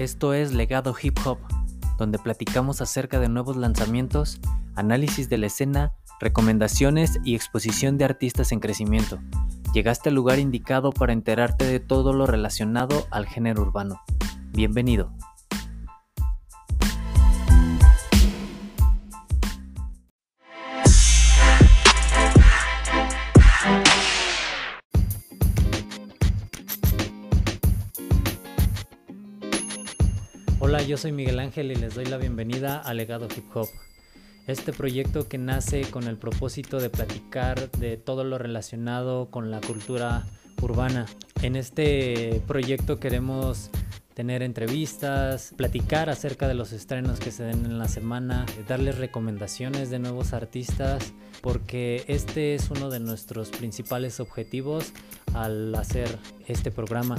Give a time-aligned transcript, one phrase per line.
[0.00, 1.38] Esto es Legado Hip Hop,
[1.98, 4.40] donde platicamos acerca de nuevos lanzamientos,
[4.74, 9.20] análisis de la escena, recomendaciones y exposición de artistas en crecimiento.
[9.72, 14.00] Llegaste al lugar indicado para enterarte de todo lo relacionado al género urbano.
[14.50, 15.12] Bienvenido.
[31.04, 33.68] Soy Miguel Ángel y les doy la bienvenida a Legado Hip Hop.
[34.46, 39.60] Este proyecto que nace con el propósito de platicar de todo lo relacionado con la
[39.60, 40.24] cultura
[40.62, 41.04] urbana.
[41.42, 43.68] En este proyecto queremos
[44.14, 49.90] tener entrevistas, platicar acerca de los estrenos que se den en la semana, darles recomendaciones
[49.90, 51.12] de nuevos artistas,
[51.42, 54.94] porque este es uno de nuestros principales objetivos
[55.34, 57.18] al hacer este programa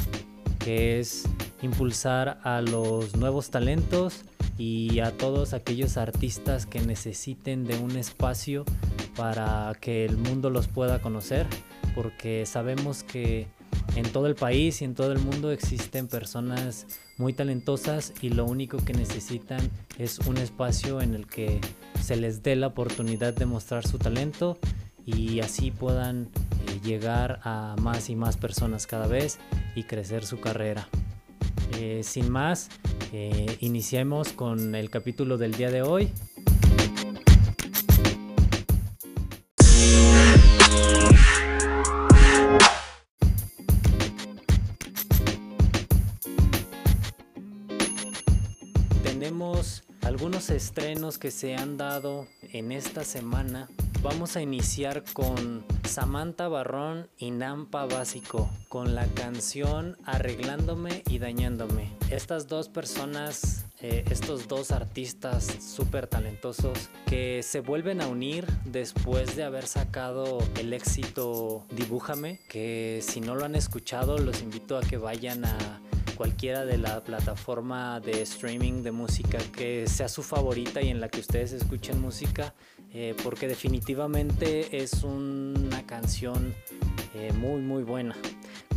[0.66, 1.26] que es
[1.62, 4.26] impulsar a los nuevos talentos
[4.58, 8.66] y a todos aquellos artistas que necesiten de un espacio
[9.16, 11.46] para que el mundo los pueda conocer,
[11.94, 13.46] porque sabemos que
[13.96, 16.88] en todo el país y en todo el mundo existen personas
[17.20, 19.70] muy talentosas y lo único que necesitan
[20.00, 21.62] es un espacio en el que
[22.02, 24.58] se les dé la oportunidad de mostrar su talento
[25.06, 26.30] y así puedan
[26.68, 29.40] eh, llegar a más y más personas cada vez
[29.76, 30.88] y crecer su carrera.
[31.74, 32.70] Eh, sin más,
[33.12, 36.10] eh, iniciemos con el capítulo del día de hoy.
[49.04, 53.68] Tenemos algunos estrenos que se han dado en esta semana
[54.06, 61.92] Vamos a iniciar con Samantha Barrón y Nampa Básico, con la canción Arreglándome y Dañándome.
[62.12, 69.36] Estas dos personas, eh, estos dos artistas súper talentosos que se vuelven a unir después
[69.36, 74.82] de haber sacado el éxito Dibújame, que si no lo han escuchado los invito a
[74.82, 75.82] que vayan a
[76.16, 81.10] cualquiera de la plataforma de streaming de música que sea su favorita y en la
[81.10, 82.54] que ustedes escuchen música
[82.98, 86.56] eh, porque definitivamente es una canción
[87.14, 88.16] eh, muy muy buena.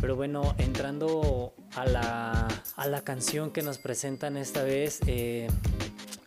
[0.01, 5.47] Pero bueno, entrando a la, a la canción que nos presentan esta vez, eh,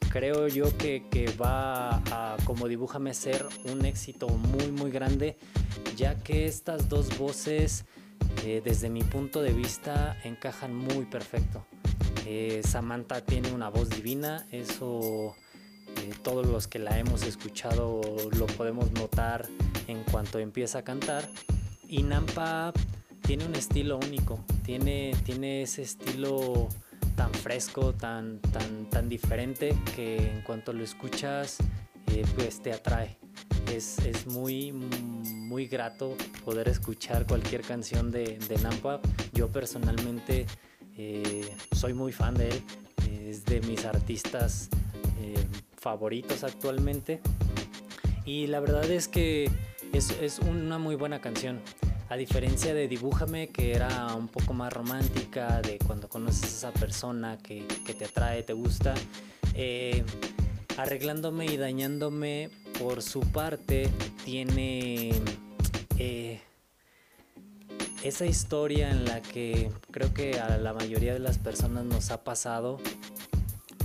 [0.09, 5.37] creo yo que, que, va a, como dibújame, ser un éxito muy muy grande,
[5.95, 7.85] ya que estas dos voces,
[8.65, 11.65] desde mi punto de vista, encajan muy perfecto.
[12.63, 15.35] Samantha tiene una voz divina, eso
[15.99, 18.01] eh, todos los que la hemos escuchado
[18.37, 19.47] lo podemos notar
[19.87, 21.29] en cuanto empieza a cantar.
[21.87, 22.73] Y Nampa
[23.23, 26.69] tiene un estilo único, tiene, tiene ese estilo
[27.17, 31.59] tan fresco, tan, tan, tan diferente que en cuanto lo escuchas
[32.07, 33.19] eh, pues te atrae.
[33.71, 34.73] Es, es, muy,
[35.53, 39.03] muy grato poder escuchar cualquier canción de, de Nampa.
[39.35, 40.47] Yo personalmente
[40.97, 42.63] eh, soy muy fan de él,
[43.29, 44.71] es de mis artistas
[45.77, 47.21] favoritos actualmente.
[48.25, 49.51] Y la verdad es que
[49.93, 51.61] es, una muy buena canción.
[52.09, 56.73] A diferencia de Dibújame, que era un poco más romántica, de cuando conoces a esa
[56.73, 57.67] persona que,
[57.99, 58.95] te atrae, te gusta.
[59.55, 60.03] Eh,
[60.79, 62.49] arreglándome y dañándome
[62.79, 63.89] por su parte
[64.25, 65.13] tiene
[65.99, 66.41] eh,
[68.03, 72.25] esa historia en la que creo que a la mayoría de las personas nos ha
[72.25, 72.79] pasado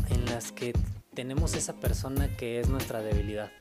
[0.10, 0.74] en las que
[1.14, 3.52] tenemos esa persona que es nuestra debilidad.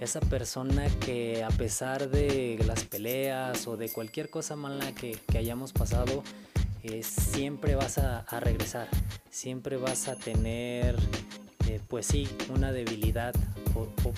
[0.00, 5.72] Esa persona que a pesar de las peleas o de cualquier cosa mala que, hayamos
[5.72, 6.22] pasado,
[6.82, 8.88] eh, siempre vas a, regresar,
[9.30, 10.96] siempre vas a tener,
[11.66, 13.34] eh, pues sí, una debilidad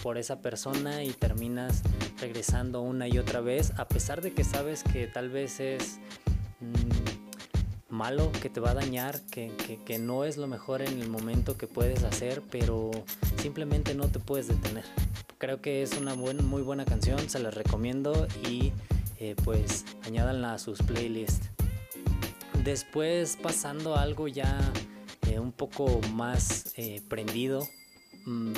[0.03, 1.83] por, esa persona y terminas
[2.21, 5.99] regresando una y otra vez, a pesar de que sabes que tal vez es...
[6.61, 7.19] Mm,
[7.99, 11.67] malo, que te va a dañar, que, no es lo mejor en el momento que
[11.67, 12.91] puedes hacer, pero
[13.41, 14.85] simplemente no te puedes detener.
[15.39, 18.73] Creo que es una muy buena canción, se la recomiendo y
[19.19, 21.49] eh, pues añádanla a sus playlists.
[22.65, 24.59] Después pasando algo ya
[25.29, 27.67] eh, un poco más eh, prendido,
[28.27, 28.53] mm,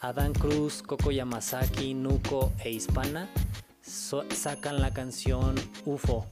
[0.00, 3.28] Adán Cruz, Coco Yamazaki, Nuko e Hispana
[3.82, 5.54] sacan la canción
[5.86, 6.26] UFO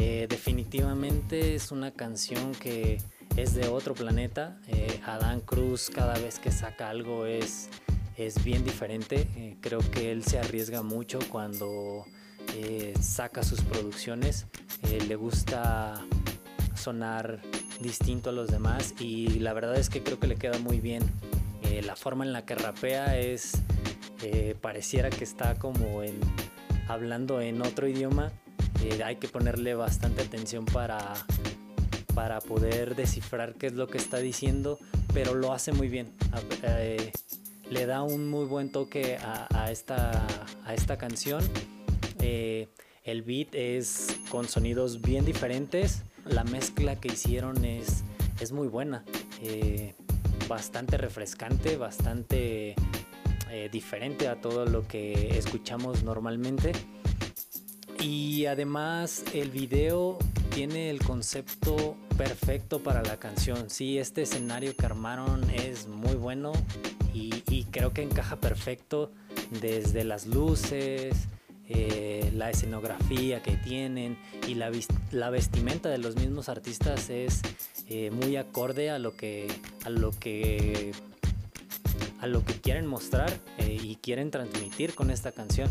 [0.00, 2.98] eh, definitivamente es una canción que
[3.36, 4.60] es de otro planeta.
[4.68, 7.68] Eh, Adán Cruz cada vez que saca algo es,
[8.16, 9.28] es bien diferente.
[9.34, 12.04] Eh, creo que él se arriesga mucho cuando
[13.00, 14.46] saca sus producciones.
[15.06, 16.00] le gusta
[16.74, 17.40] sonar
[17.80, 21.02] distinto a los demás y la verdad es que creo que le queda muy bien.
[21.78, 23.52] Eh, la forma en la que rapea es,
[24.22, 26.18] eh, pareciera que está como en,
[26.88, 28.32] hablando en otro idioma.
[28.82, 31.14] Eh, hay que ponerle bastante atención para,
[32.14, 34.78] para poder descifrar qué es lo que está diciendo,
[35.14, 36.12] pero lo hace muy bien.
[37.70, 40.26] le da un muy buen toque a, esta,
[40.64, 41.44] a esta canción.
[42.18, 48.04] el beat es con sonidos bien diferentes la mezcla que hicieron es,
[48.40, 49.04] es muy buena,
[50.48, 52.74] bastante refrescante, bastante
[53.50, 56.72] eh, diferente a todo lo que escuchamos normalmente.
[58.00, 60.18] Y además el video
[60.54, 63.70] tiene el concepto perfecto para la canción.
[63.70, 66.52] Sí, este escenario que armaron es muy bueno
[67.12, 69.12] y, y creo que encaja perfecto
[69.60, 71.28] desde las luces,
[71.70, 74.16] eh, la escenografía que tienen
[74.46, 74.70] y la,
[75.28, 77.42] vestimenta de los mismos artistas es
[77.88, 79.48] eh, muy acorde a lo que
[79.84, 80.92] a lo que
[82.20, 85.68] a lo que quieren mostrar eh, y quieren transmitir con esta canción.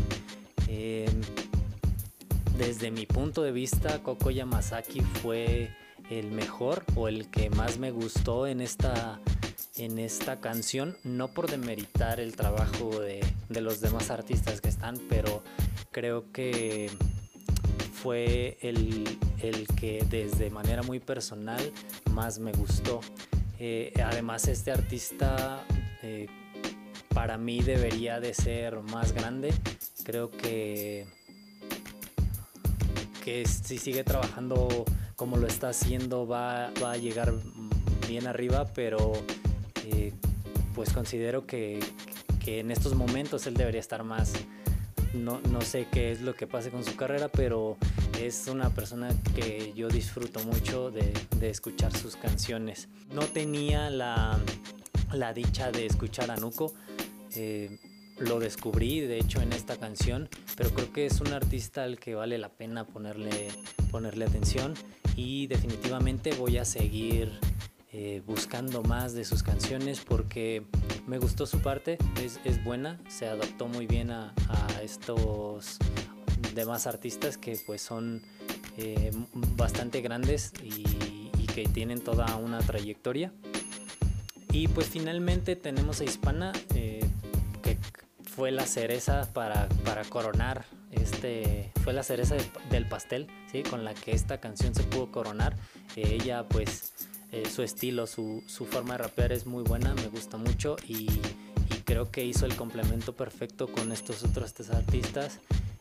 [2.56, 5.70] desde mi punto de vista, Koko Yamazaki fue
[6.10, 9.20] el mejor o el que más me gustó en esta
[9.76, 14.98] en esta canción, no por demeritar el trabajo de, de los demás artistas que están,
[15.08, 15.42] pero
[15.98, 16.88] creo que
[17.92, 19.18] fue el,
[19.80, 21.72] que desde manera muy personal
[22.12, 23.00] más me gustó.
[23.58, 25.64] Eh, además este artista
[26.04, 26.28] eh,
[27.12, 29.52] para mí debería de ser más grande.
[30.04, 31.08] Creo que,
[33.24, 34.84] que si sigue trabajando
[35.16, 37.34] como lo está haciendo va, va a llegar
[38.06, 39.14] bien arriba, pero
[39.84, 40.12] eh,
[40.76, 41.80] pues considero que,
[42.44, 44.32] que en estos momentos él debería estar más,
[45.14, 47.76] no, no sé qué es lo que pase con su carrera, pero
[48.20, 51.12] es una persona que yo disfruto mucho de,
[51.42, 52.88] escuchar sus canciones.
[53.12, 54.38] No tenía la,
[55.34, 56.74] dicha de escuchar a Nuko.
[57.34, 57.78] Eh,
[58.18, 62.16] lo descubrí, de hecho, en esta canción, pero creo que es un artista al que
[62.16, 63.48] vale la pena ponerle,
[63.92, 64.74] ponerle atención
[65.14, 67.38] y definitivamente voy a seguir
[67.90, 70.62] eh, buscando más de sus canciones porque
[71.06, 74.34] me gustó su parte, es, buena, se adaptó muy bien a,
[74.82, 75.78] estos
[76.54, 78.22] demás artistas que pues son
[78.76, 80.84] eh, bastante grandes y,
[81.54, 83.32] que tienen toda una trayectoria.
[84.52, 87.04] Y pues finalmente tenemos a Hispana, eh,
[87.62, 87.78] que
[88.22, 92.36] fue la cereza para, para, coronar, este, fue la cereza
[92.70, 93.64] del pastel, ¿sí?
[93.64, 95.56] con la que esta canción se pudo coronar.
[95.96, 96.92] ella pues
[97.30, 101.08] eh, su estilo, su, forma de rapear es muy buena, me gusta mucho y,
[101.84, 105.38] creo que hizo el complemento perfecto con estos otros tres artistas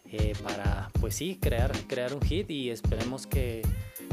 [0.09, 3.61] eh, para, pues sí, crear, crear un hit y esperemos que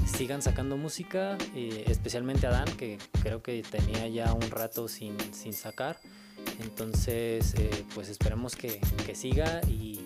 [0.05, 5.17] sigan sacando música, eh, especialmente Adán, que creo que tenía ya un rato sin,
[5.53, 5.99] sacar.
[6.61, 7.55] Entonces,
[7.95, 8.81] pues esperemos que,
[9.15, 10.05] siga y,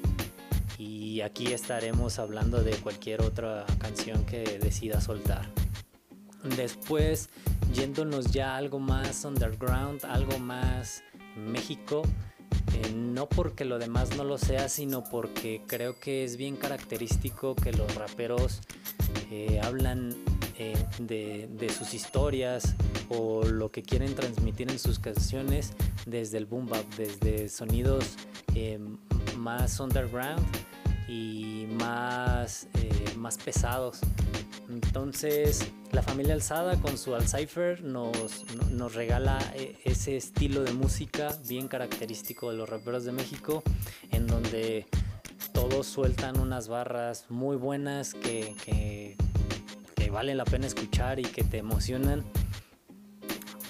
[0.79, 5.49] y aquí estaremos hablando de cualquier otra canción que decida soltar.
[6.45, 7.29] Después,
[7.75, 11.03] yéndonos ya algo más underground, algo más
[11.37, 12.03] México,
[12.75, 17.55] eh, no porque lo demás no lo sea, sino porque creo que es bien característico
[17.55, 18.61] que los raperos
[19.31, 20.15] eh, hablan
[20.59, 22.75] eh, de, sus historias
[23.09, 25.73] o lo que quieren transmitir en sus canciones
[26.07, 28.17] desde el boom bap, desde sonidos
[29.37, 30.45] más underground
[31.09, 32.67] y más,
[33.17, 34.01] más pesados.
[34.69, 41.35] Entonces, la familia Alzada con su Alcypher nos, nos regala e, ese estilo de música
[41.49, 43.63] bien característico de los raperos de México,
[44.11, 44.87] en donde
[45.55, 49.17] todos sueltan unas barras muy buenas que, que,
[50.11, 52.25] vale la pena escuchar y que te emocionan.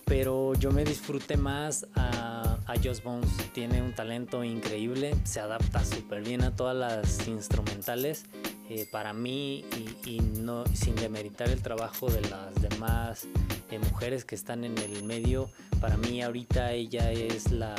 [0.05, 3.28] Pero yo me disfruté más a, a Bones.
[3.52, 8.25] Tiene un talento increíble, se adapta súper bien a todas las instrumentales
[8.70, 9.64] eh, para mí
[10.04, 13.26] y, no sin demeritar el trabajo de las demás
[13.70, 17.75] eh, mujeres que están en el medio para mí ahorita ella es la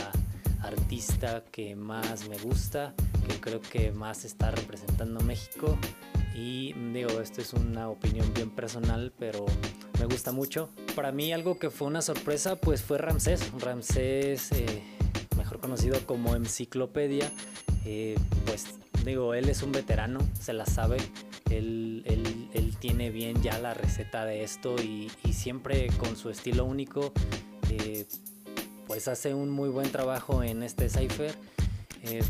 [0.62, 2.94] artista que más me gusta
[3.28, 5.78] que creo que más está representando México.
[6.36, 9.46] Y digo esto es una opinión bien personal pero
[10.00, 10.70] me gusta mucho.
[10.96, 13.52] Para mí algo que fue una sorpresa pues fue Ramsés.
[13.60, 14.84] Ramsés eh,
[15.38, 17.32] mejor conocido como Enciclopedia
[18.46, 18.80] pues
[19.10, 20.98] Digo, él es un veterano, se la sabe,
[21.50, 22.06] él,
[22.80, 27.12] tiene bien ya la receta de esto y, siempre con su estilo único,
[27.72, 28.06] eh,
[28.86, 31.34] pues hace un muy buen trabajo en este cipher.
[32.04, 32.22] Eh,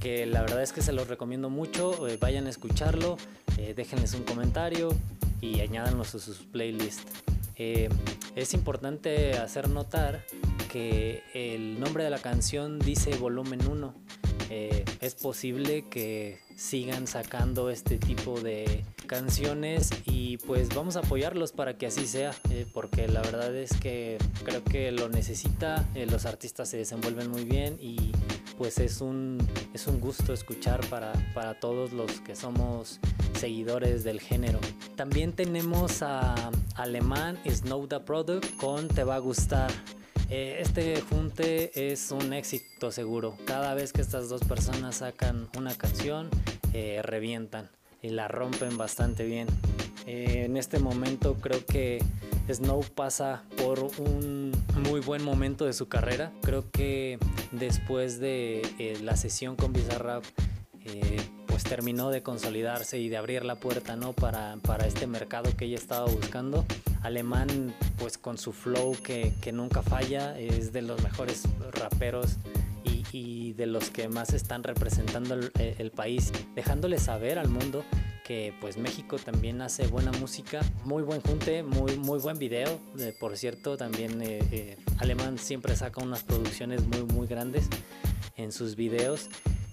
[0.00, 3.16] que la verdad es que se los recomiendo mucho, eh, vayan a escucharlo,
[3.76, 4.92] déjenles un comentario
[5.40, 7.04] y añádanlos a sus playlists.
[7.54, 10.24] Es importante hacer notar
[10.72, 14.03] que el nombre de la canción dice volumen 1.
[14.56, 21.50] Eh, es posible que sigan sacando este tipo de canciones y pues vamos a apoyarlos
[21.50, 26.24] para que así sea eh, porque la verdad es que creo que lo necesita los
[26.24, 28.12] artistas se desenvuelven muy bien y
[28.56, 33.00] pues es un, es un gusto escuchar para, para todos los que somos
[33.36, 34.60] seguidores del género.
[34.94, 39.72] También tenemos a Alemán Snow the Product con Te va a gustar.
[40.36, 43.38] Eh, este junte es un éxito seguro.
[43.44, 46.28] Cada vez que estas dos personas sacan una canción,
[46.72, 47.70] eh, revientan
[48.02, 49.46] y la rompen bastante bien.
[50.06, 52.02] Eh, en este momento creo que
[52.52, 54.50] Snow pasa por un
[54.90, 56.32] muy buen momento de su carrera.
[56.42, 57.20] Creo que
[57.52, 60.24] después de la sesión con Bizarrap,
[61.46, 64.12] pues terminó de consolidarse y de abrir la puerta ¿no?
[64.12, 66.64] para, para este mercado que ella estaba buscando.
[67.04, 72.38] Alemán, pues con su flow que, que nunca falla, es de los mejores raperos
[72.82, 77.84] y, y, de los que más están representando el, el país, dejándole saber al mundo
[78.24, 83.14] que pues México también hace buena música, muy buen junte, muy, muy buen video, eh,
[83.20, 87.68] por cierto, también eh, eh, Alemán siempre saca unas producciones muy muy grandes
[88.36, 89.28] en sus videos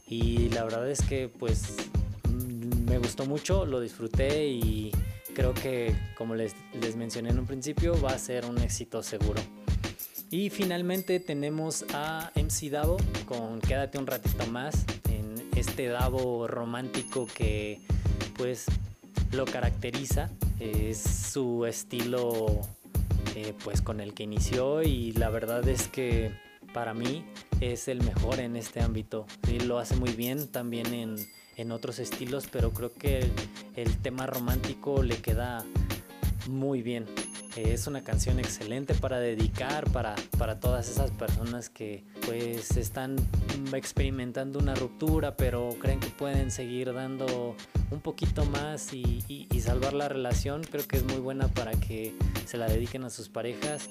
[0.05, 1.77] y la verdad es que pues
[2.25, 4.91] mm, me gustó mucho, lo disfruté y
[5.33, 9.41] creo que como les, les mencioné en un principio va a ser un éxito seguro.
[10.29, 17.27] Y finalmente tenemos a MC Davo con Quédate un ratito más en este Davo romántico
[17.27, 17.81] que
[18.37, 18.65] pues
[19.31, 22.61] lo caracteriza, es su estilo
[23.35, 26.31] eh, pues con el que inició y la verdad es que
[26.73, 27.25] para mí
[27.59, 29.25] es el mejor en este ámbito.
[29.65, 31.15] Lo hace muy bien también en,
[31.57, 33.29] en otros estilos, pero creo que
[33.75, 35.65] el tema romántico le queda
[36.47, 37.05] muy bien.
[37.55, 43.17] Es una canción excelente para dedicar para, para todas esas personas que pues están
[43.73, 47.55] experimentando una ruptura pero creen que pueden seguir dando
[47.89, 50.63] un poquito más y, y, salvar la relación.
[50.63, 53.89] Creo que es muy buena para que se la dediquen a sus parejas.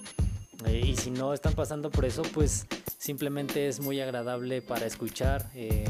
[0.67, 2.67] Eh, y si no están pasando por eso, pues
[2.99, 5.51] simplemente es muy agradable para escuchar.
[5.55, 5.85] Eh,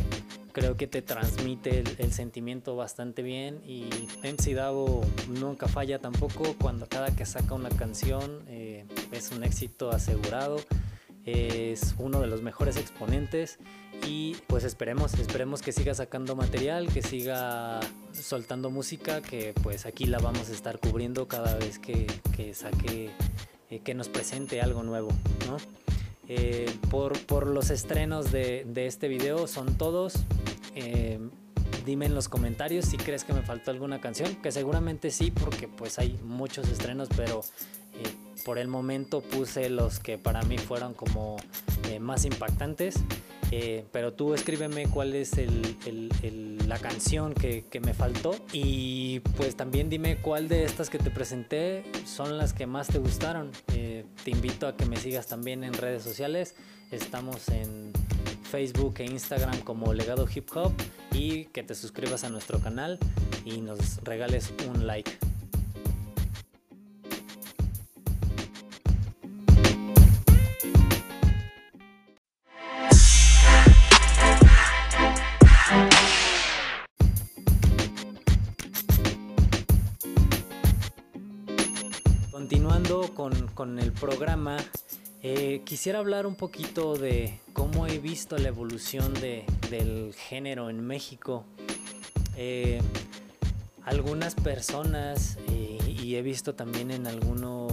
[0.52, 3.88] creo que te transmite el, el, sentimiento bastante bien y
[4.22, 9.90] MC Davo nunca falla tampoco cuando cada que saca una canción eh, es un éxito
[9.90, 10.58] asegurado
[11.24, 13.58] es uno de los mejores exponentes
[14.06, 17.80] y pues esperemos, esperemos que siga sacando material, que siga
[18.12, 23.10] soltando música, que pues aquí la vamos a estar cubriendo cada vez que, que saque,
[23.68, 25.10] eh, que nos presente algo nuevo,
[25.46, 25.58] ¿no?
[26.28, 30.14] Eh, por, por, los estrenos de, de, este video son todos.
[30.82, 31.18] Eh,
[31.84, 35.68] dime en los comentarios si crees que me faltó alguna canción, que seguramente sí, porque
[35.68, 37.42] pues hay muchos estrenos, pero
[37.94, 38.08] eh,
[38.44, 41.36] por el momento puse los que para mí fueron como
[41.88, 42.96] eh, más impactantes.
[43.52, 45.32] Eh, pero tú escríbeme cuál es
[46.68, 51.10] la canción que, que, me faltó y pues también dime cuál de estas que te
[51.10, 53.50] presenté son las que más te gustaron.
[53.74, 56.54] Eh, te invito a que me sigas también en redes sociales.
[56.92, 57.92] Estamos en
[58.50, 60.72] Facebook e Instagram como Legado Hip Hop
[61.12, 62.98] y que te suscribas a nuestro canal
[63.44, 65.12] y nos regales un like.
[82.32, 84.56] Continuando con, con el programa,
[85.22, 90.80] eh, quisiera hablar un poquito de cómo he visto la evolución de, del género en
[90.86, 91.44] México.
[92.36, 92.80] Eh,
[93.84, 97.70] algunas personas, eh, y he visto también en algunos,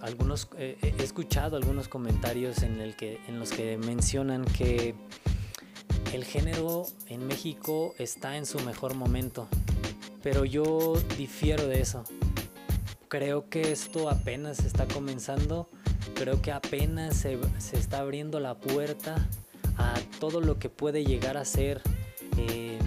[0.00, 2.78] algunos he escuchado algunos comentarios en
[3.38, 4.94] los que mencionan que
[6.12, 9.48] el género en México está en su mejor momento.
[10.22, 12.04] Pero yo difiero de eso.
[13.08, 15.68] Creo que esto apenas está comenzando
[16.14, 19.28] creo que apenas se, se, está abriendo la puerta
[19.76, 21.80] a todo lo que puede llegar a ser
[22.36, 22.78] eh,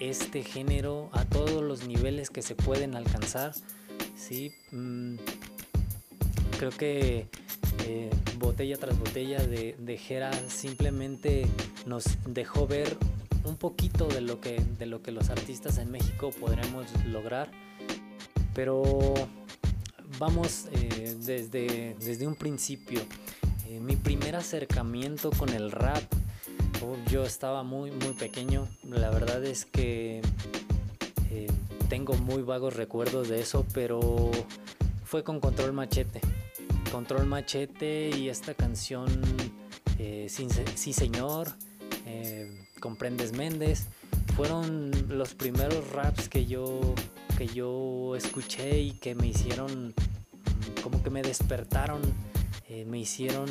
[0.00, 3.52] este género, a todos los niveles que se pueden alcanzar.
[4.16, 4.52] ¿sí?
[4.72, 5.16] Mm,
[6.58, 7.26] creo que
[7.86, 11.46] eh, botella tras botella de, de Jera simplemente
[11.86, 12.96] nos dejó ver
[13.44, 17.50] un poquito de lo que, de lo que los artistas en México podremos lograr.
[18.54, 19.14] Pero
[20.18, 23.00] vamos eh, desde, desde un principio.
[23.68, 26.02] Eh, mi primer acercamiento con el rap,
[26.82, 28.68] oh, yo estaba muy, muy pequeño.
[28.84, 30.20] La verdad es que
[31.30, 31.46] eh,
[31.88, 34.30] tengo muy vagos recuerdos de eso, pero
[35.04, 36.20] fue con Control Machete.
[36.90, 39.06] Control Machete y esta canción
[39.98, 41.48] eh, sí, Señor,
[42.80, 43.86] Comprendes Méndez,
[44.36, 46.94] fueron los primeros raps que yo,
[47.36, 49.94] que yo escuché y que me hicieron,
[50.82, 52.00] como que me despertaron,
[52.68, 53.46] eh, me hicieron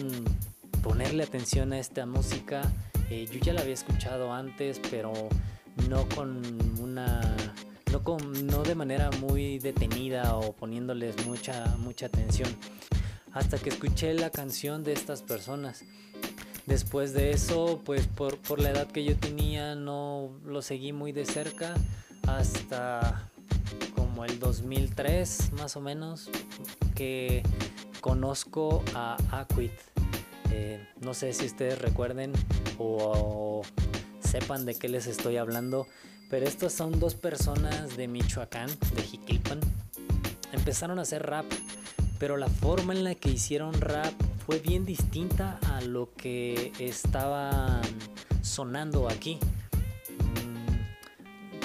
[0.83, 2.61] ponerle atención a esta música.
[3.09, 5.13] yo ya la había escuchado antes, pero
[5.89, 6.41] no con
[6.81, 7.21] una
[7.91, 12.49] no, con, no de manera muy detenida o poniéndoles mucha, mucha atención.
[13.31, 15.83] Hasta que escuché la canción de estas personas.
[16.65, 21.11] Después de eso, pues por, por la edad que yo tenía, no lo seguí muy
[21.11, 21.75] de cerca
[22.27, 23.29] hasta
[24.17, 26.27] como el 2003 más o menos
[26.95, 27.43] que
[28.01, 29.71] conozco a Aquit.
[30.51, 32.33] Eh, no sé si ustedes recuerden
[32.79, 33.61] o,
[34.19, 35.85] sepan de qué les estoy hablando,
[36.31, 39.59] pero estas son dos personas de Michoacán, de Jiquilpan.
[40.51, 41.45] Empezaron a hacer rap,
[42.17, 44.15] pero la forma en la que hicieron rap
[44.47, 47.81] fue bien distinta a lo que estaba
[48.41, 49.37] sonando aquí.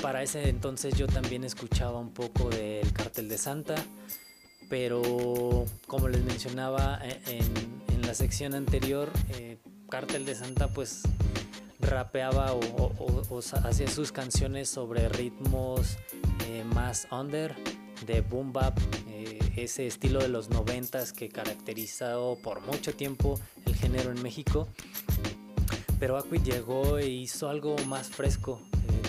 [0.02, 3.76] Para ese entonces yo también escuchaba un poco del Cartel de Santa,
[4.68, 7.40] pero como les mencionaba eh,
[7.88, 11.02] en, la sección anterior, eh, Cartel de Santa pues
[11.78, 15.96] rapeaba o, hacía sus canciones sobre ritmos
[16.48, 17.54] eh, más under
[18.04, 18.76] de boom bap,
[19.54, 24.66] ese estilo de los noventas que caracterizó por mucho tiempo el género en México.
[26.00, 28.60] Pero Aquid llegó e hizo algo más fresco.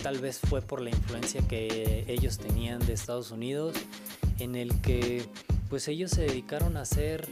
[0.04, 3.74] Tal vez fue por la influencia que ellos tenían de Estados Unidos,
[4.38, 5.26] en el que
[5.70, 7.26] pues ellos se dedicaron a hacer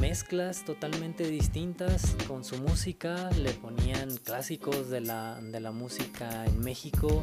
[0.00, 6.58] mezclas totalmente distintas con su música, le ponían clásicos de la, de la música en
[6.60, 7.22] México,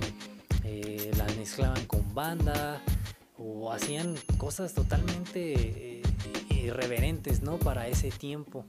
[0.64, 2.80] eh, la mezclaban con banda,
[3.40, 6.02] o hacían cosas totalmente eh,
[6.52, 7.58] irreverentes, ¿no?
[7.58, 8.64] Para ese tiempo.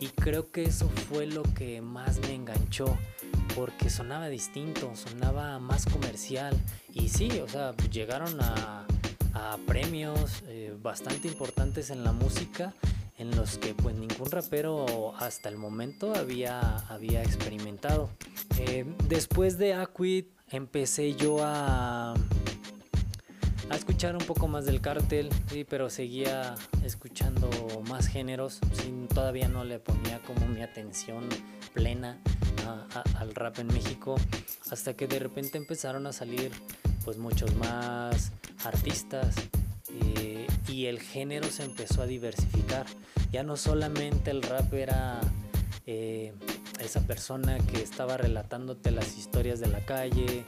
[0.00, 2.96] Y creo que eso fue lo que más me enganchó,
[3.56, 6.54] porque sonaba distinto, sonaba más comercial.
[6.92, 8.86] Y sí, o sea, llegaron a,
[9.66, 12.74] premios eh, bastante importantes en la música,
[13.18, 18.10] en los que pues ningún rapero hasta el momento había, había experimentado.
[18.58, 22.14] Eh, después de Aquid empecé yo a
[23.68, 27.50] a escuchar un poco más del cártel, sí, pero seguía escuchando
[27.88, 28.60] más géneros,
[29.12, 31.28] todavía no le ponía como mi atención
[31.74, 32.20] plena
[33.18, 34.16] al rap en México,
[34.70, 36.52] hasta que de repente empezaron a salir
[37.04, 38.32] pues muchos más
[38.64, 39.34] artistas
[39.90, 42.86] eh, y el género se empezó a diversificar.
[43.30, 45.20] Ya no solamente el rap era
[45.86, 46.32] eh,
[46.80, 50.44] esa persona que estaba relatándote las historias de la calle,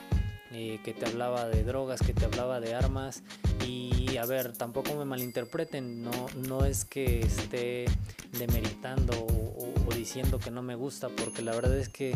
[0.53, 3.23] eh, que te hablaba de drogas, que te hablaba de armas.
[3.67, 7.85] Y a ver, tampoco me malinterpreten, no, no es que esté
[8.39, 12.15] demeritando o, diciendo que no me gusta, porque la verdad es que,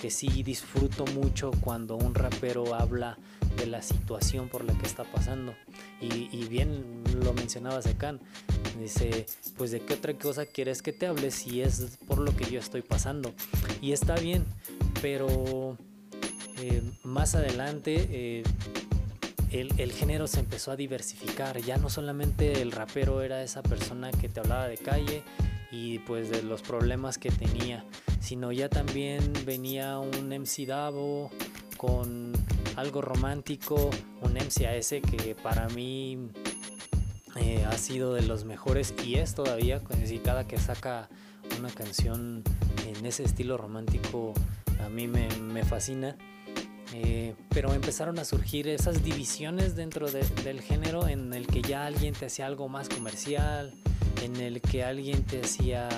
[0.00, 3.18] que sí disfruto mucho cuando un rapero habla
[3.56, 5.54] de la situación por la que está pasando.
[6.00, 8.20] Y, bien lo mencionaba Secan,
[8.78, 12.50] dice, pues de qué otra cosa quieres que te hable si es por lo que
[12.50, 13.34] yo estoy pasando.
[13.80, 14.44] Y está bien,
[15.02, 15.76] pero
[16.66, 18.42] eh, más adelante eh,
[19.50, 21.60] el, género se empezó a diversificar.
[21.60, 25.22] Ya no solamente el rapero era esa persona que te hablaba de calle
[25.70, 27.84] y pues de los problemas que tenía,
[28.20, 31.30] sino ya también venía un MC Davo
[31.76, 32.32] con
[32.76, 33.90] algo romántico,
[34.22, 36.30] un MCAS que para mí
[37.36, 41.10] eh, ha sido de los mejores y es todavía, pues, cada que saca
[41.58, 42.42] una canción
[42.86, 44.32] en ese estilo romántico
[44.82, 46.16] a mí me fascina.
[46.96, 52.14] Eh, pero empezaron a surgir esas divisiones dentro del género en el que ya alguien
[52.14, 53.74] te hacía algo más comercial,
[54.22, 55.88] en el que alguien te hacía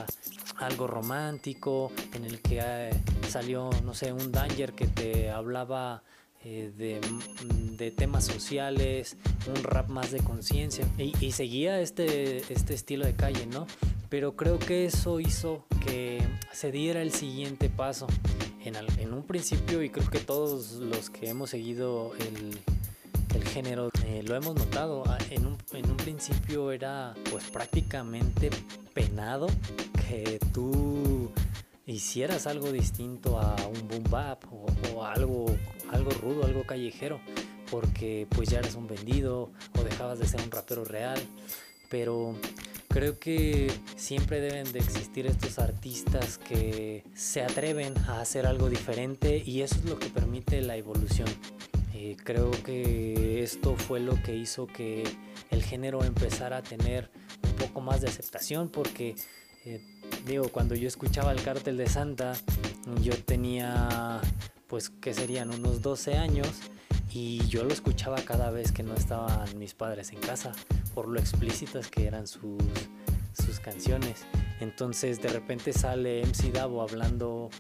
[0.57, 2.91] algo romántico, en el que eh,
[3.29, 6.03] salió, no sé, un Danger que te hablaba
[6.43, 9.19] eh, de, temas sociales,
[9.55, 13.67] un rap más de conciencia y, y, seguía este, este estilo de calle, ¿no?
[14.09, 18.07] Pero creo que eso hizo que se diera el siguiente paso
[18.67, 22.59] en, un principio, y creo que todos los que hemos seguido el,
[23.45, 28.51] género eh, lo hemos notado, ah, en un, en un principio era pues prácticamente
[28.93, 29.47] penado
[30.09, 31.31] que tú
[31.87, 35.47] hicieras algo distinto a un boom bap o, algo,
[35.91, 37.21] algo rudo, algo callejero,
[37.71, 41.21] porque pues ya eres un vendido o dejabas de ser un rapero real.
[41.89, 42.35] Pero
[42.97, 49.43] Creo que siempre deben de existir estos artistas que se atreven a hacer algo diferente
[49.45, 51.29] y eso es lo que permite la evolución.
[51.93, 55.05] Eh, creo que esto fue lo que hizo que
[55.51, 57.11] el género empezara a tener
[57.59, 59.15] poco más de aceptación porque
[59.67, 59.83] eh,
[60.25, 62.33] digo, cuando yo escuchaba el cártel de Santa,
[63.03, 64.23] yo tenía
[64.69, 66.49] pues que serían unos 12 años
[67.13, 70.53] y yo lo escuchaba cada vez que no estaban mis padres en casa
[70.97, 72.57] por lo explícitas que eran sus,
[73.35, 74.25] sus canciones.
[74.61, 77.51] Entonces de repente sale MC Davo hablando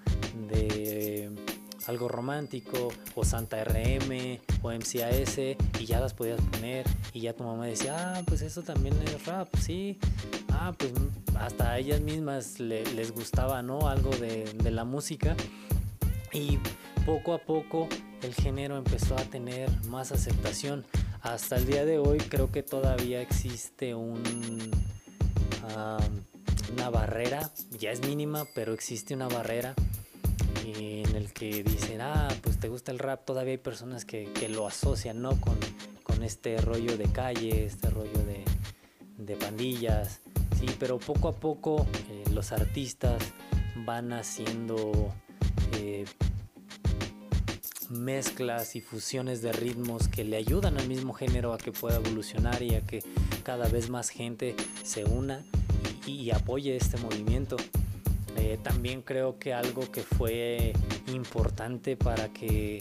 [0.48, 1.30] de
[1.86, 5.38] algo romántico o Santa RM o MCAS
[5.78, 9.26] y ya las podías poner y ya tu mamá decía, ah, pues eso también es
[9.26, 9.98] rap, sí,
[10.52, 10.92] ah, pues
[11.38, 13.86] hasta a ellas mismas les gustaba, ¿no?
[13.86, 15.36] Algo de, de la música
[16.32, 16.58] y
[17.04, 17.86] poco a poco
[18.22, 20.86] el género empezó a tener más aceptación.
[21.26, 24.22] Hasta el día de hoy creo que todavía existe un,
[26.72, 29.74] una barrera, ya es mínima, pero existe una barrera
[30.64, 34.68] en el que dicen, ah, pues te gusta el rap, todavía hay personas que, lo
[34.68, 35.40] asocian, ¿no?
[35.40, 35.58] Con,
[36.22, 38.24] este rollo de calle, este rollo
[39.18, 40.20] de, pandillas,
[40.58, 43.22] sí, pero poco a poco eh, los artistas
[43.84, 45.12] van haciendo
[45.74, 46.06] eh,
[47.90, 52.62] mezclas y fusiones de ritmos que le ayudan al mismo género a que pueda evolucionar
[52.62, 53.02] y a que
[53.44, 55.44] cada vez más gente se una
[56.06, 57.56] y apoye este movimiento.
[58.36, 60.72] Eh, también creo que algo que fue
[61.08, 62.78] importante para que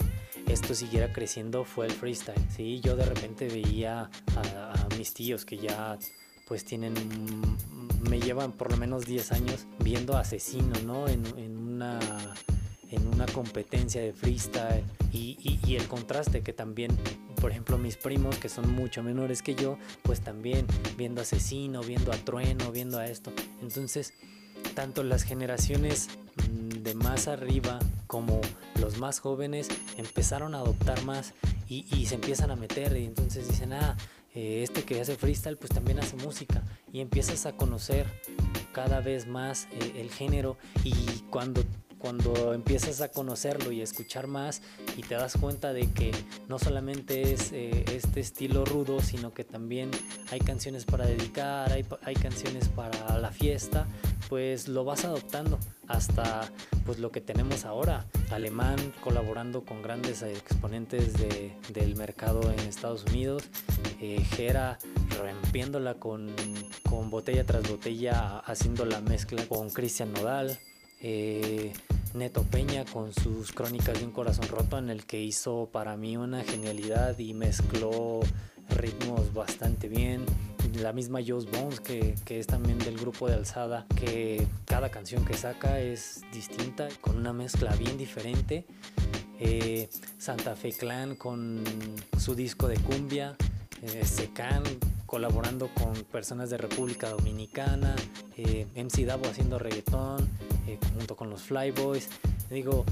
[0.48, 2.40] esto siguiera creciendo fue el freestyle.
[2.54, 2.80] ¿sí?
[2.80, 5.98] Yo de repente veía a, mis tíos que ya
[6.46, 6.94] pues tienen,
[8.08, 11.08] me llevan por lo menos 10 años viendo Asesino, ¿no?
[11.08, 11.24] En,
[11.76, 11.98] una
[12.90, 16.96] en una competencia de freestyle y, y, el contraste que también,
[17.40, 22.12] por ejemplo, mis primos que son mucho menores que yo, pues también viendo Asesino, viendo
[22.12, 23.32] a Trueno, viendo a esto.
[23.62, 24.14] Entonces,
[24.74, 26.08] tanto las generaciones
[26.50, 28.40] mm, de más arriba como
[28.80, 31.34] los más jóvenes empezaron a adoptar más
[31.68, 33.96] y, se empiezan a meter y entonces dicen, ah,
[34.34, 38.06] eh, este que hace freestyle pues también hace música y empiezas a conocer
[38.72, 40.92] cada vez más eh, el género y
[41.30, 41.64] cuando
[42.06, 44.62] cuando empiezas a conocerlo y a escuchar más
[44.96, 46.12] y te das cuenta de que
[46.46, 49.90] no solamente es eh, este estilo rudo, sino que también
[50.30, 53.88] hay canciones para dedicar, hay, canciones para la fiesta,
[54.28, 56.48] pues lo vas adoptando hasta
[56.84, 58.06] pues lo que tenemos ahora.
[58.30, 63.42] Alemán colaborando con grandes exponentes de, del mercado en Estados Unidos,
[64.00, 64.78] eh, Jera
[65.18, 66.32] rompiéndola con,
[66.88, 70.56] con botella tras botella, haciendo la mezcla con Cristian Nodal.
[71.00, 71.72] Eh,
[72.14, 76.16] Neto Peña con sus crónicas de un corazón roto en el que hizo para mí
[76.16, 78.20] una genialidad y mezcló
[78.70, 80.24] ritmos bastante bien.
[80.80, 85.34] La misma Joss Bones que, es también del grupo de Alzada, que cada canción que
[85.34, 88.64] saca es distinta, con una mezcla bien diferente.
[89.38, 91.62] Eh, Santa Fe Clan con
[92.18, 93.36] su disco de cumbia,
[93.82, 94.62] eh, Secan
[95.06, 97.94] colaborando con personas de República Dominicana,
[98.36, 100.28] eh, MC Davo haciendo reggaetón,
[100.66, 102.08] eh, junto con los Flyboys.
[102.50, 102.84] Digo,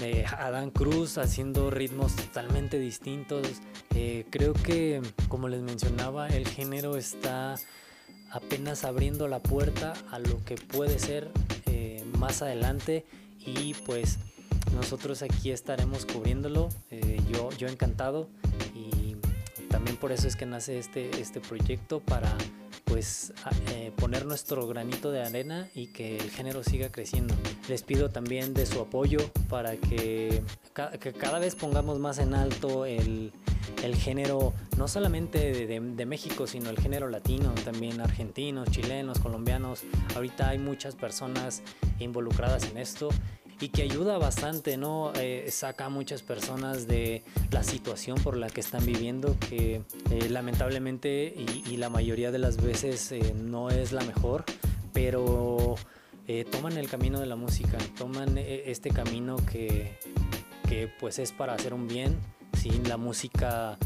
[0.00, 3.46] eh, Adán Cruz haciendo ritmos totalmente distintos.
[3.94, 7.56] Eh, creo que, como les mencionaba, el género está
[8.30, 11.30] apenas abriendo la puerta a lo que puede ser
[12.18, 13.06] más adelante
[13.38, 14.18] y pues
[14.74, 16.68] nosotros aquí estaremos cubriéndolo.
[17.30, 18.28] yo, yo encantado
[18.74, 19.16] y
[19.68, 22.36] también por eso es que nace este, este proyecto para
[22.88, 23.32] pues
[23.72, 27.34] eh, poner nuestro granito de arena y que el género siga creciendo.
[27.68, 33.32] Les pido también de su apoyo para que, cada vez pongamos más en alto el,
[33.96, 39.82] género, no solamente de, México, sino el género latino, también argentinos, chilenos, colombianos.
[40.14, 41.62] Ahorita hay muchas personas
[41.98, 43.10] involucradas en esto
[43.60, 45.12] y que ayuda bastante, ¿no?
[45.16, 50.28] Eh, saca a muchas personas de la situación por la que están viviendo, que eh,
[50.28, 51.34] lamentablemente
[51.66, 54.44] y, la mayoría de las veces eh, no es la mejor,
[54.92, 55.76] pero
[56.50, 59.98] toman el camino de la música, toman este camino que,
[60.68, 62.18] que pues es para hacer un bien,
[62.60, 62.70] ¿sí?
[62.86, 63.78] La música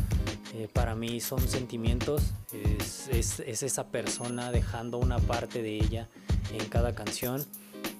[0.72, 6.08] para mí son sentimientos, es, es, es esa persona dejando una parte de ella
[6.52, 7.44] en cada canción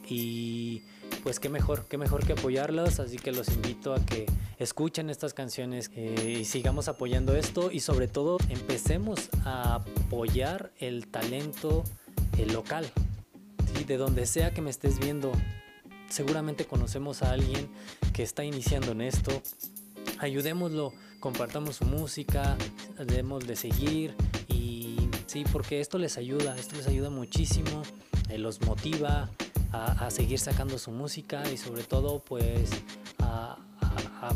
[0.09, 0.83] y
[1.23, 4.27] pues qué mejor, qué mejor que apoyarlos, así que los invito a que
[4.59, 7.71] escuchen estas canciones eh, y sigamos apoyando esto.
[7.71, 11.85] Y sobre todo empecemos a apoyar el talento
[12.39, 12.91] eh, local,
[13.87, 15.33] de donde sea que me estés viendo,
[16.09, 17.69] seguramente conocemos a alguien
[18.13, 19.43] que está iniciando en esto,
[20.19, 22.57] ayudémoslo, compartamos su música,
[22.99, 24.15] debemos de seguir.
[24.49, 27.83] Y sí, porque esto les ayuda, esto les ayuda muchísimo,
[28.29, 29.31] eh, los motiva,
[29.73, 32.71] a, seguir sacando su música y sobre todo pues
[33.19, 33.59] a,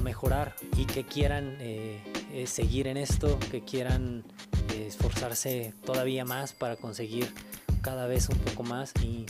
[0.02, 4.24] mejorar y que quieran eh, eh, seguir en esto, que quieran
[4.72, 7.32] eh, esforzarse todavía más para conseguir
[7.82, 9.26] cada vez un poco más y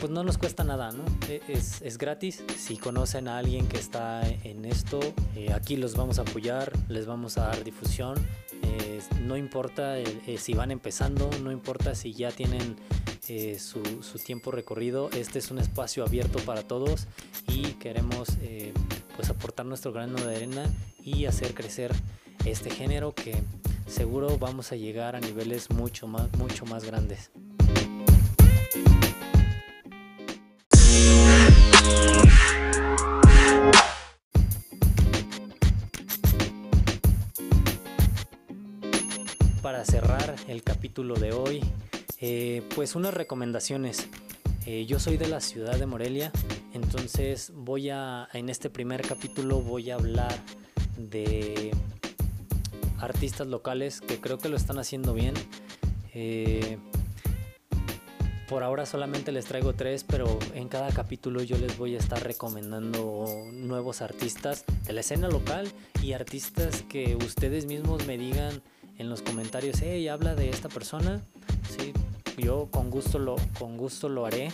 [0.00, 1.04] pues no nos cuesta nada, ¿no?
[1.28, 2.42] E, es, es gratis.
[2.56, 4.98] Si conocen a alguien que está en esto,
[5.54, 8.14] aquí los vamos a apoyar, les vamos a dar difusión.
[9.22, 9.96] No importa
[10.38, 12.76] si van empezando, no importa si ya tienen
[13.58, 15.10] su, su, tiempo recorrido.
[15.12, 17.06] Este es un espacio abierto para todos
[17.46, 18.28] y queremos
[19.16, 20.64] pues aportar nuestro grano de arena
[21.02, 21.92] y hacer crecer
[22.44, 23.36] este género que
[23.86, 27.30] seguro vamos a llegar a niveles mucho más, mucho más grandes.
[39.60, 41.60] Para cerrar el capítulo de hoy,
[42.20, 44.08] eh, pues unas recomendaciones.
[44.66, 46.30] Eh, yo soy de la ciudad de Morelia,
[46.72, 50.34] entonces voy a, en este primer capítulo voy a hablar
[50.98, 51.70] de
[52.98, 55.34] artistas locales que creo que lo están haciendo bien.
[56.12, 56.78] Eh,
[58.48, 62.22] por ahora solamente les traigo tres, pero en cada capítulo yo les voy a estar
[62.22, 65.70] recomendando nuevos artistas de la escena local
[66.02, 68.62] y artistas que ustedes mismos me digan
[68.96, 71.22] en los comentarios, hey, habla de esta persona.
[71.68, 71.92] Sí,
[72.38, 74.52] yo con gusto lo, con gusto lo haré.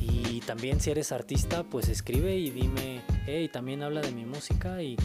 [0.00, 4.82] Y también si eres artista, pues escribe y dime, hey, también habla de mi música
[4.82, 4.96] y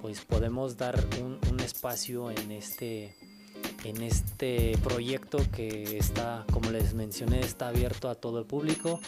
[0.00, 3.14] pues podemos dar un, espacio en este,
[3.84, 9.00] en este proyecto que está, como les mencioné, está abierto a todo el público.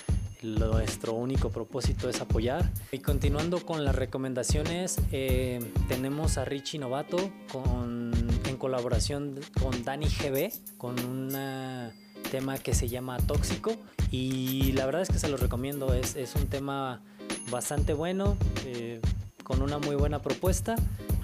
[0.42, 2.70] Nuestro único propósito es apoyar.
[2.92, 5.58] Y continuando con las recomendaciones, eh,
[5.88, 7.16] tenemos a Richie Novato
[7.50, 8.12] con,
[8.46, 11.34] en colaboración con Dani GB, con un
[12.30, 13.76] tema que se llama Tóxico.
[14.10, 17.02] Y la verdad es que se los recomiendo, es, es un tema
[17.50, 18.36] bastante bueno.
[18.64, 19.00] Eh,
[19.50, 20.76] con una muy buena propuesta.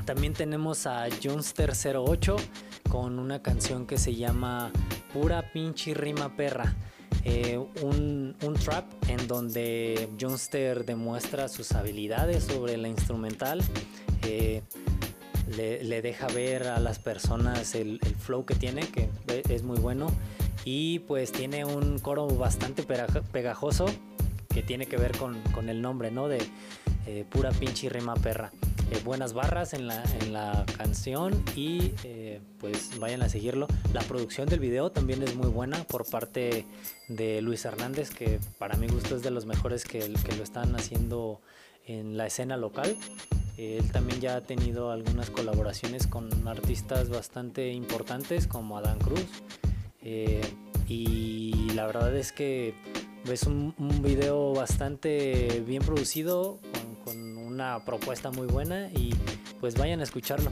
[0.05, 2.37] También tenemos a Junster08
[2.91, 4.73] con una canción que se llama
[5.13, 6.75] Pura pinche rima perra.
[7.25, 13.63] Eh, un, trap en donde Junster demuestra sus habilidades sobre la instrumental.
[14.23, 14.63] Eh,
[15.57, 19.09] le, deja ver a las personas el, flow que tiene, que
[19.49, 20.09] es muy bueno.
[20.67, 23.87] Y pues tiene un coro bastante pegajoso
[24.53, 26.29] que tiene que ver con, con el nombre, ¿no?
[26.29, 26.47] De,
[27.07, 28.51] eh, pura pinche rima perra.
[28.91, 33.69] Eh, buenas barras en la, en la canción y eh, pues vayan a seguirlo.
[33.93, 36.67] La producción del video también es muy buena por parte
[37.07, 40.75] de Luis Hernández, que para mi gusto es de los mejores que, que lo están
[40.75, 41.41] haciendo
[41.87, 42.97] en la escena local.
[43.57, 49.27] Él también ya ha tenido algunas colaboraciones con artistas bastante importantes como Adán Cruz.
[50.89, 52.75] Y la verdad es que
[53.33, 56.61] es un, video bastante bien producido,
[57.47, 59.15] una propuesta muy buena y
[59.61, 60.51] pues vayan a escucharlo.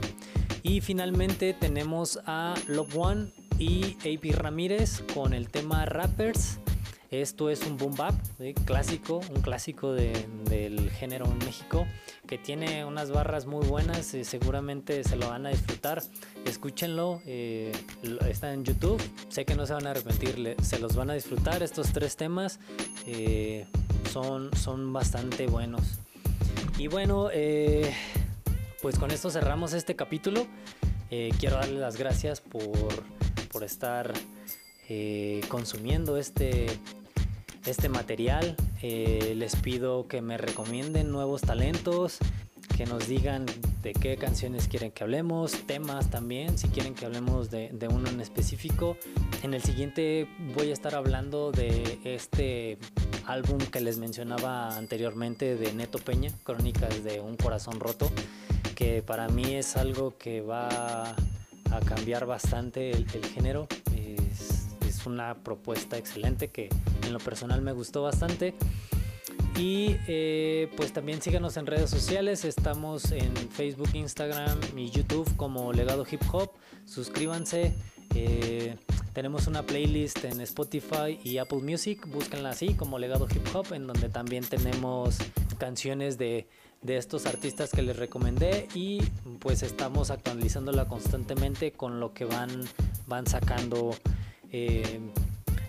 [0.63, 6.59] Y finalmente tenemos a Love One y AP Ramírez con el tema Rappers.
[7.11, 8.15] Esto es un boom bap
[8.65, 11.85] clásico, un clásico del género en México
[12.25, 16.01] que tiene unas barras muy buenas seguramente se lo van a disfrutar.
[16.45, 17.71] Escúchenlo, eh,
[18.29, 21.63] está en YouTube, sé que no se van a arrepentir, se los van a disfrutar.
[21.63, 22.59] Estos tres temas
[23.05, 23.65] eh,
[24.11, 25.99] son, son bastante buenos.
[26.77, 27.93] Y bueno, eh,
[28.81, 30.47] pues con esto cerramos este capítulo.
[31.39, 34.11] Quiero darles las gracias por, estar
[34.89, 36.67] eh, consumiendo este,
[37.65, 38.55] este material.
[38.81, 42.19] les pido que me recomienden nuevos talentos,
[42.75, 43.45] que nos digan
[43.81, 48.19] de qué canciones quieren que hablemos, temas también, si quieren que hablemos de, uno en
[48.19, 48.97] específico.
[49.43, 52.77] En el siguiente voy a estar hablando de este
[53.25, 58.11] álbum que les mencionaba anteriormente de Neto Peña, Crónicas de un Corazón Roto,
[58.75, 63.67] que para mí es algo que va a cambiar bastante el, género.
[65.05, 66.69] Una propuesta excelente que
[67.03, 68.53] en lo personal me gustó bastante.
[69.57, 75.71] Y eh, pues también síganos en redes sociales, estamos en Facebook, Instagram y YouTube como
[75.71, 76.51] Legado Hip Hop.
[76.85, 77.73] Suscríbanse.
[78.13, 78.75] Eh,
[79.13, 83.87] tenemos una playlist en Spotify y Apple Music, búsquenla así como Legado Hip Hop, en
[83.87, 85.17] donde también tenemos
[85.57, 86.49] canciones de,
[86.85, 89.01] estos artistas que les recomendé y
[89.39, 92.49] pues estamos actualizándola constantemente con lo que van,
[93.07, 93.95] van sacando
[94.51, 94.99] eh,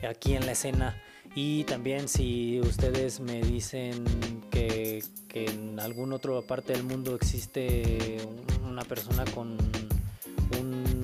[0.08, 0.96] aquí en la escena.
[1.34, 4.04] Y también si ustedes me dicen
[4.50, 8.16] que, que en alguna otra parte del mundo existe
[8.64, 9.58] una persona con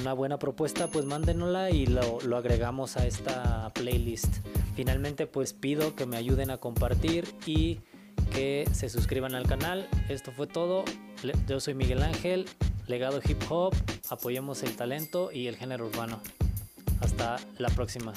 [0.00, 4.38] una buena propuesta, pues mándenosla y lo, lo, agregamos a esta playlist.
[4.74, 7.80] Finalmente, pues pido que me ayuden a compartir y
[8.34, 9.88] que se suscriban al canal.
[10.08, 10.84] Esto fue todo.
[11.46, 12.46] Yo soy Miguel Ángel,
[12.86, 13.74] legado hip hop,
[14.08, 16.20] apoyemos el talento y el género urbano.
[17.02, 18.12] Hasta la próxima.